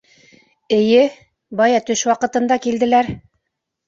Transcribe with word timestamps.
—Эйе, 0.77 1.03
бая 1.59 1.81
төш 1.89 2.01
ваҡытында 2.13 2.57
килделәр. 2.65 3.11